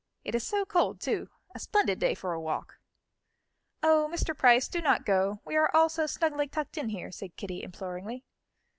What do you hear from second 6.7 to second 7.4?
in here," said